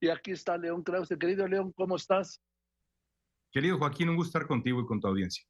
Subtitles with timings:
[0.00, 1.16] Y aquí está León Krause.
[1.18, 2.40] Querido León, ¿cómo estás?
[3.50, 5.44] Querido Joaquín, un gusto estar contigo y con tu audiencia.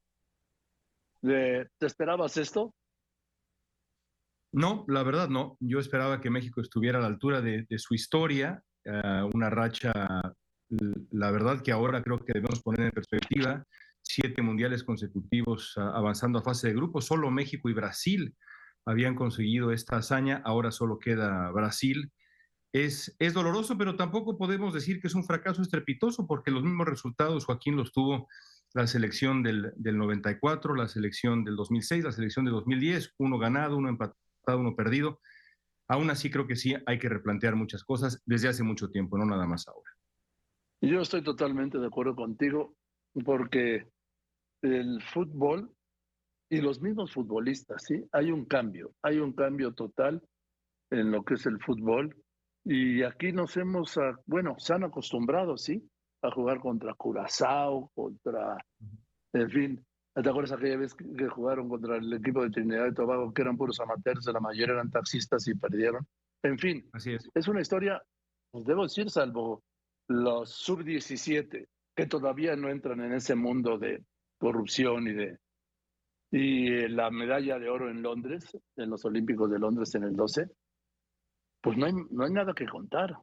[1.21, 2.73] ¿Te esperabas esto?
[4.51, 5.57] No, la verdad no.
[5.59, 9.91] Yo esperaba que México estuviera a la altura de, su historia, eh, una racha,
[11.11, 13.63] la verdad que ahora creo que debemos poner en perspectiva,
[14.01, 18.35] siete mundiales consecutivos avanzando a fase de grupo, solo México y Brasil
[18.85, 22.11] habían conseguido esta hazaña, ahora solo queda Brasil.
[22.71, 26.87] Es, es doloroso, pero tampoco podemos decir que es un fracaso estrepitoso, porque los mismos
[26.87, 28.27] resultados Joaquín los tuvo
[28.73, 33.77] la selección del, del 94, la selección del 2006, la selección del 2010, uno ganado,
[33.77, 35.19] uno empatado uno perdido.
[35.87, 39.25] Aún así creo que sí hay que replantear muchas cosas desde hace mucho tiempo, no
[39.25, 39.91] nada más ahora.
[40.81, 42.75] Yo estoy totalmente de acuerdo contigo
[43.25, 43.87] porque
[44.61, 45.73] el fútbol
[46.49, 50.21] y los mismos futbolistas, sí, hay un cambio, hay un cambio total
[50.91, 52.15] en lo que es el fútbol
[52.63, 55.89] y aquí nos hemos, bueno, se han acostumbrado, sí,
[56.21, 58.57] a jugar contra Curazao, contra,
[59.33, 59.85] en fin,
[60.21, 63.57] ¿Te acuerdas aquella vez que jugaron contra el equipo de Trinidad y Tobago, que eran
[63.57, 66.05] puros amateurs, la mayoría eran taxistas y perdieron?
[66.43, 67.29] En fin, Así es.
[67.33, 68.01] es una historia,
[68.51, 69.63] pues, debo decir, salvo
[70.07, 74.03] los sub-17, que todavía no entran en ese mundo de
[74.37, 75.37] corrupción y de...
[76.31, 80.47] Y la medalla de oro en Londres, en los Olímpicos de Londres en el 12,
[81.61, 83.17] pues no hay, no hay nada que contar.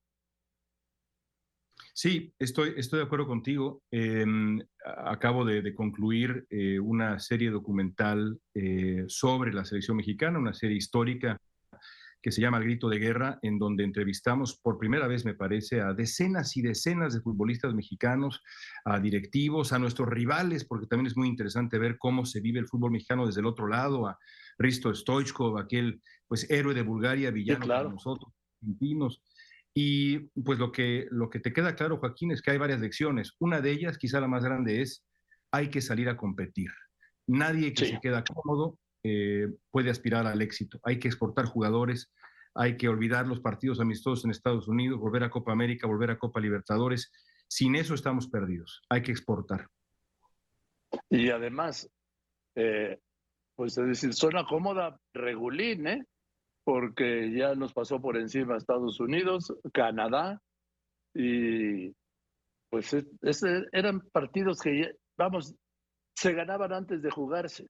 [1.92, 3.82] Sí, estoy, estoy de acuerdo contigo.
[3.90, 10.76] Em, acabo de, concluir eh, una serie documental eh, sobre la selección mexicana, una serie
[10.76, 11.38] histórica
[12.26, 15.80] que se llama El Grito de Guerra, en donde entrevistamos por primera vez, me parece,
[15.80, 18.42] a decenas y decenas de futbolistas mexicanos,
[18.84, 22.66] a directivos, a nuestros rivales, porque también es muy interesante ver cómo se vive el
[22.66, 24.18] fútbol mexicano desde el otro lado, a
[24.58, 29.22] Risto Stoichkov, aquel pues héroe de Bulgaria, villano para nosotros, argentinos.
[29.74, 33.34] Y pues lo que, lo que te queda claro, Joaquín, es que hay varias lecciones.
[33.38, 35.04] Una de ellas, quizá la más grande, es
[35.52, 36.70] hay que salir a competir.
[37.26, 40.80] Nadie que se queda cómodo eh, puede aspirar al éxito.
[40.82, 42.12] Hay que exportar jugadores,
[42.54, 46.18] hay que olvidar los partidos amistosos en Estados Unidos, volver a Copa América, volver a
[46.18, 47.12] Copa Libertadores.
[47.48, 48.82] Sin eso estamos perdidos.
[48.88, 49.68] Hay que exportar.
[51.10, 51.90] Y además,
[52.54, 52.98] eh,
[53.56, 56.04] pues es decir, zona cómoda, regulín, ¿eh?
[56.64, 60.40] porque ya nos pasó por encima Estados Unidos, Canadá,
[61.14, 61.94] y
[62.68, 62.94] pues
[63.72, 65.54] eran partidos que, vamos,
[66.14, 67.66] se ganaban antes de jugarse.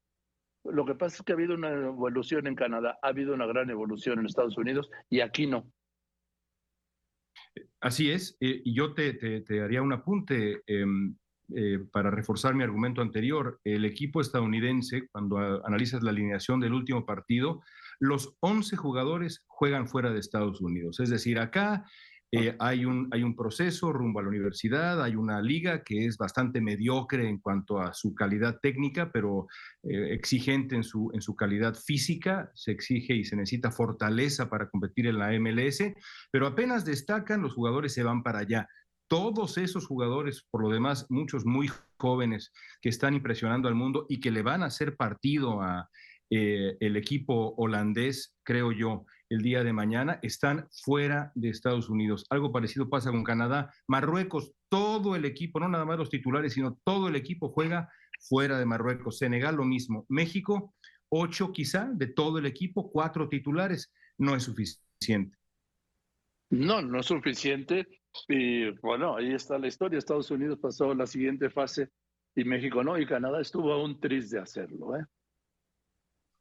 [0.64, 3.70] Lo que pasa es que ha habido una evolución en Canadá, ha habido una gran
[3.70, 5.70] evolución en Estados Unidos y aquí no.
[7.80, 11.16] Así es, eh, y yo te, te, haría un apunte em,
[11.54, 13.60] eh, para reforzar mi argumento anterior.
[13.64, 17.62] El equipo estadounidense, cuando analizas la alineación del último partido,
[18.00, 21.00] los 11 jugadores juegan fuera de Estados Unidos.
[21.00, 21.84] Es decir, acá
[22.32, 26.18] eh, hay, un, hay un proceso rumbo a la universidad, hay una liga que es
[26.18, 29.46] bastante mediocre en cuanto a su calidad técnica, pero
[29.84, 34.68] eh, exigente en su, en su calidad física, se exige y se necesita fortaleza para
[34.68, 35.84] competir en la MLS,
[36.32, 38.68] pero apenas destacan, los jugadores se van para allá.
[39.08, 44.20] Todos esos jugadores, por lo demás, muchos muy jóvenes que están impresionando al mundo y
[44.20, 45.88] que le van a hacer partido a,
[46.28, 52.24] eh, el equipo holandés, creo yo, el día de mañana, están fuera de Estados Unidos.
[52.30, 53.72] Algo parecido pasa con Canadá.
[53.86, 57.90] Marruecos, todo el equipo, no nada más los titulares, sino todo el equipo juega
[58.20, 59.18] fuera de Marruecos.
[59.18, 60.04] Senegal lo mismo.
[60.08, 60.74] México,
[61.08, 63.92] ocho quizá de todo el equipo, cuatro titulares.
[64.18, 65.36] No es suficiente.
[66.50, 67.86] No, no es suficiente.
[68.28, 69.98] Y bueno, ahí está la historia.
[69.98, 71.90] Estados Unidos pasó la siguiente fase
[72.34, 74.96] y México no, y Canadá estuvo aún triste de hacerlo.
[74.96, 75.04] ¿eh?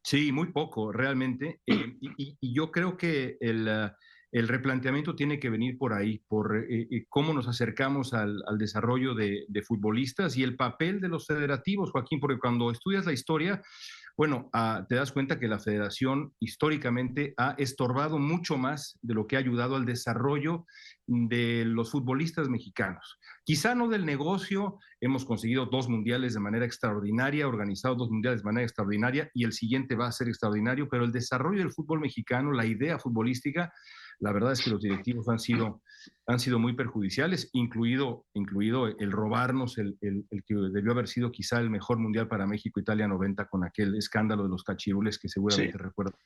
[0.03, 1.61] Sí, muy poco, realmente.
[1.65, 3.97] Eh, y, yo creo que el, ah,
[4.31, 8.57] el, replanteamiento tiene que venir por ahí, por eh, eh, cómo nos acercamos al, al
[8.57, 13.13] desarrollo de, de, futbolistas y el papel de los federativos, Joaquín, porque cuando estudias la
[13.13, 13.61] historia,
[14.17, 19.27] bueno, ah, te das cuenta que la federación históricamente ha estorbado mucho más de lo
[19.27, 20.65] que ha ayudado al desarrollo
[21.05, 23.19] de los futbolistas mexicanos.
[23.43, 28.45] Quizá no del negocio, hemos conseguido dos mundiales de manera extraordinaria, organizado dos mundiales de
[28.45, 32.51] manera extraordinaria y el siguiente va a ser extraordinario, pero el desarrollo del fútbol mexicano,
[32.51, 33.73] la idea futbolística,
[34.19, 35.81] la verdad es que los directivos han sido,
[36.27, 41.59] han sido muy perjudiciales, incluido, incluido el robarnos el, el, que debió haber sido quizá
[41.59, 45.77] el mejor mundial para México, Italia 90, con aquel escándalo de los cachirules que seguramente
[45.77, 46.17] recuerdo.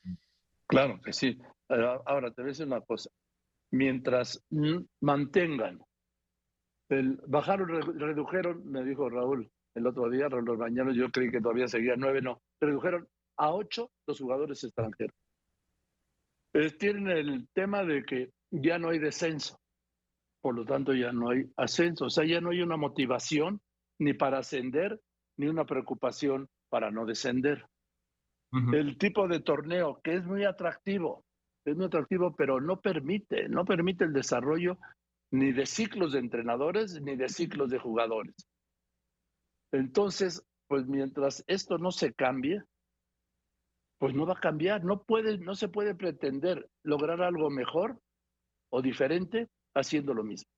[0.68, 1.40] Claro que sí.
[1.70, 3.10] Ahora, te voy a decir una cosa.
[3.72, 4.44] Mientras
[5.02, 5.80] mantengan
[6.90, 7.68] el, bajaron,
[8.00, 12.22] redujeron, me dijo Raúl el otro día, Raúl Bañanos, yo creí que todavía seguía nueve,
[12.22, 13.08] no, redujeron
[13.38, 15.16] a ocho los jugadores extranjeros.
[16.78, 19.60] Tienen el tema de que ya no hay descenso.
[20.42, 23.60] por lo tanto ya no hay ascenso, o sea, ya no hay una motivación
[24.00, 25.00] ni para ascender,
[25.38, 27.66] ni una preocupación para no descender.
[28.74, 31.24] El tipo de torneo que es muy atractivo,
[31.66, 34.80] es muy atractivo, pero no permite, no permite el desarrollo
[35.32, 38.36] ni de ciclos de entrenadores ni de ciclos de jugadores.
[39.72, 42.64] Entonces, pues mientras esto no se cambie,
[44.00, 48.02] pues no va a cambiar, no puede, no se puede pretender lograr algo mejor
[48.72, 50.50] o diferente haciendo lo mismo.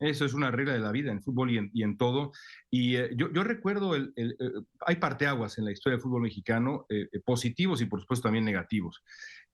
[0.00, 2.32] Eso es una regla de la vida en fútbol y en, todo.
[2.68, 4.34] Y eh, yo, recuerdo, el, eh,
[4.80, 9.02] hay parteaguas en la historia del fútbol mexicano, eh, positivos y por supuesto también negativos.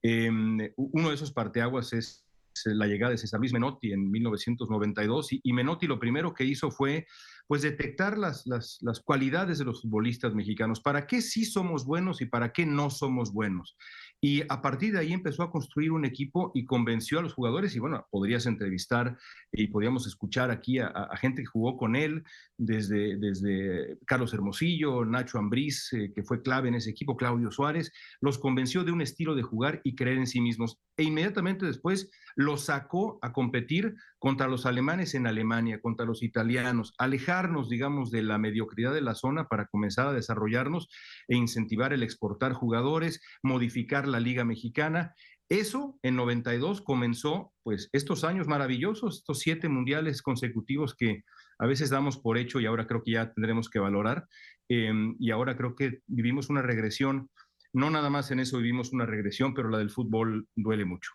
[0.01, 2.25] Em, uno de esos parteaguas es
[2.65, 6.71] la llegada de César Luis Menotti en 1992 y, y Menotti lo primero que hizo
[6.71, 7.05] fue
[7.47, 12.21] pues detectar las, las, las, cualidades de los futbolistas mexicanos, para qué sí somos buenos
[12.21, 13.75] y para qué no somos buenos.
[14.23, 17.75] Y a partir de ahí empezó a construir un equipo y convenció a los jugadores.
[17.75, 19.17] Y bueno, podrías entrevistar
[19.51, 22.23] y podríamos escuchar aquí a, gente que jugó con él,
[22.55, 27.91] desde, desde Carlos Hermosillo, Nacho Ambriz, eh, que fue clave en ese equipo, Claudio Suárez,
[28.21, 30.79] los convenció de un estilo de jugar y creer en sí mismos.
[30.97, 36.93] E inmediatamente después los sacó a competir contra los alemanes en Alemania, contra los italianos,
[36.97, 40.89] alejarnos, digamos, de la mediocridad de la zona para comenzar a desarrollarnos
[41.27, 45.13] e incentivar el exportar jugadores, modificar la Liga Mexicana.
[45.49, 51.23] Eso en 92 comenzó, pues, estos años maravillosos, estos siete mundiales consecutivos que
[51.59, 54.27] a veces damos por hecho y ahora creo que ya tendremos que valorar.
[54.69, 57.29] Em, y ahora creo que vivimos una regresión.
[57.73, 61.11] No nada más en eso vivimos una regresión, pero la del fútbol duele mucho.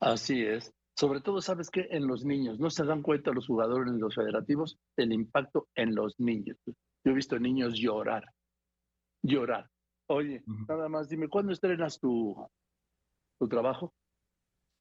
[0.00, 0.72] Así es.
[0.96, 1.88] Sobre todo, ¿sabes qué?
[1.90, 2.58] En los niños.
[2.60, 6.56] No se dan cuenta los jugadores de los federativos el impacto en los niños.
[6.66, 8.24] Yo he visto niños llorar.
[9.22, 9.68] Llorar.
[10.06, 12.36] Oye, nada más dime, ¿cuándo estrenas tu,
[13.38, 13.92] tu trabajo?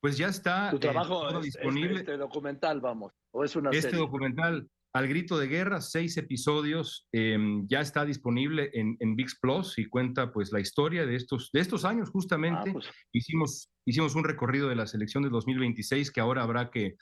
[0.01, 0.69] Pues ya está.
[0.69, 1.99] Tu trabajo eh, disponible.
[1.99, 3.13] este documental, vamos.
[3.31, 8.69] ¿O es una este documental, Al Grito de Guerra, seis episodios, em, ya está disponible
[8.73, 12.69] en, en VIX Plus y cuenta pues la historia de estos, de estos años justamente.
[12.69, 12.89] Ah, pues.
[13.11, 16.95] hicimos, hicimos un recorrido de la selección de 2026 que ahora habrá que,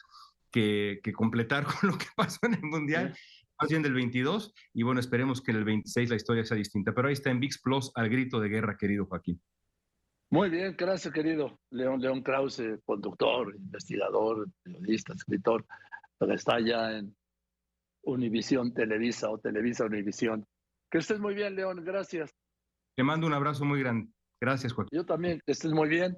[0.51, 3.13] que, completar con lo que pasó en el Mundial
[3.61, 6.95] más bien del 22, y bueno, esperemos que en el 26 la historia sea distinta.
[6.95, 9.39] Pero ahí está en VIX Plus al grito de guerra, querido Joaquín.
[10.31, 15.63] Muy bien, gracias, querido León, León Krause, conductor, investigador, periodista, escritor,
[16.21, 17.15] está ya en
[18.03, 20.45] Univisión Televisa o Televisa Univisión.
[20.89, 22.35] Que estés muy bien, León, gracias.
[22.95, 24.11] Te mando un abrazo muy grande.
[24.41, 24.97] Gracias, Joaquín.
[24.97, 26.17] Yo también, que estés muy bien.